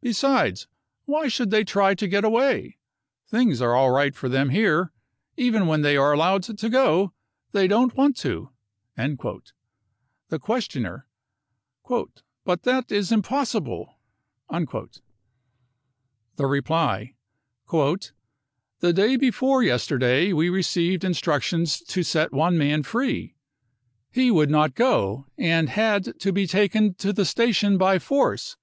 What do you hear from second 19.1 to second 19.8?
before